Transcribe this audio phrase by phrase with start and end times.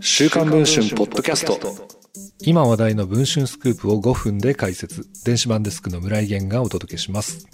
[0.00, 1.58] 週刊文春ポッドキャスト。
[2.40, 5.06] 今話題の文春スクープを5分で解説。
[5.24, 7.46] 電子版デスクの村井源がお届けします。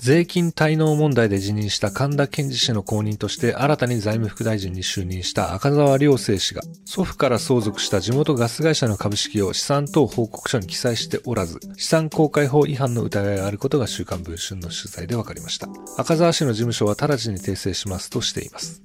[0.00, 15.68] 税金滞納問題で辞任した神田健二氏の後任として新たに財務副大臣に就任した赤澤良生氏が祖父から相続した地元ガス会社の株式を資産等報告書に記載しておらず資産公開法違反の疑いがあることが週刊文春の取材で分かりました。
[15.96, 18.82] 赤澤氏の事務所は直ちに訂正しますとしています。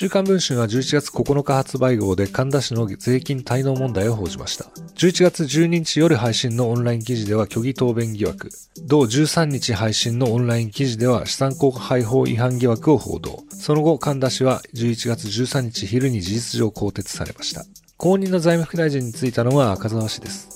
[0.00, 4.66] 週刊文春は11月9日発売号で神田氏の税金滞納問題を報じました。
[4.94, 8.48] 11月12日夜配信のオンライン記事では虚偽答弁疑惑、
[8.86, 13.42] 同13日配信のオンライン記事では資産公開法違反疑惑を報道。
[13.50, 17.64] その後、神田氏は11月13日昼に事実上更迭されました。
[17.96, 20.48] 後任の財務副大臣に就いたのは赤澤氏です。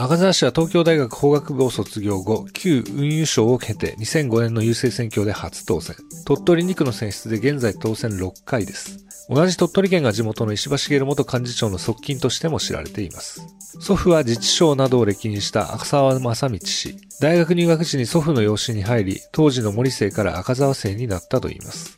[0.00, 5.96] 赤澤氏は東京大学法学部を卒業後、旧運輸省を経て2005年の郵政選挙で初当選。
[6.24, 9.04] 鳥取2区の選出で現在当選6回です。
[9.28, 13.44] 同じ鳥取県が地元の石破茂元幹事長の側近としても知られています。
[13.80, 16.94] 祖父は自治省などを歴任した赤沢正道氏。
[17.20, 21.96] 大学入学時に祖父の養子に入り、当時の森生から赤沢生になったといいます。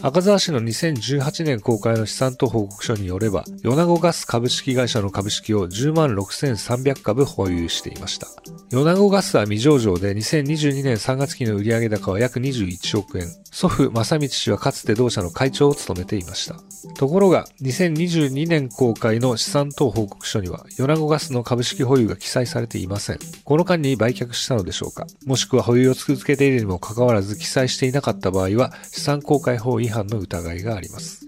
[0.00, 8.28] 赤沢市の2018年公開の資産等報告書によれば、米子ガス株式会社の株式を10万6300株保有していました。
[8.70, 13.26] 米子ガスは未上場で2022年3月期の売上高は約21億円。
[13.50, 16.56] 祖父正道氏はかつて同社の会長を務めていました。
[16.94, 23.18] ところが、2022年公開の資産等報告書には、米子ガスの株式保有が記載されていません。
[23.44, 31.24] この間に売却したのでしょうかもしくは保有を続けているにもかかわらず記載していなかった場合は、資産公開法違反の疑いがあります。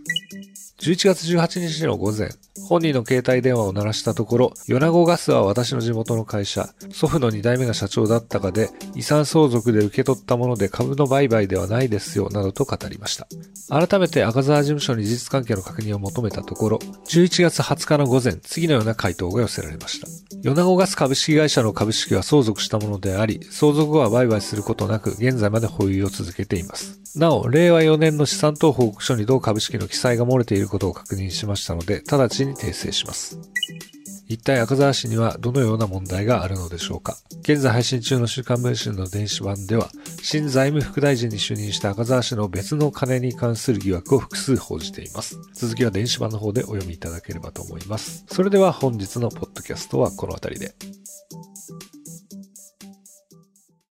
[0.81, 2.31] 11月18日の午前、
[2.71, 13.27] 本人の携帯電話を鳴らしたところ、米子ガスは私の地元の会社、祖父の2代目が社長だったかで、遺産相続で受け取ったもので株の売買ではないですよ、などと語りました。
[13.69, 20.30] 改めて赤沢事務所に事実関係の確認を求めたところ、11月20日の午前、次のような回答が寄せられました。
[20.43, 26.99] 米子ガス株式会社の株式は相続したものであり、相続後は売買することなく、現在まで保有を続けています。
[27.15, 33.39] なお、令和4年の資産等報告書に同株式の記載が漏れていることを確認しましたので、直ちに訂正します。
[34.31, 37.17] 一体赤沢氏にはどのような問題があるのでしょうか？
[37.41, 39.91] 現在配信中の週刊文春の電子版では、
[40.23, 45.37] 新財務副大臣に就任した赤沢氏の別の金に関する疑惑を複数報じています。
[45.55, 48.25] 続きは電子版の方でお読みいただければと思います。
[48.29, 50.77] それでは本日のポッドキャストはこの辺りで。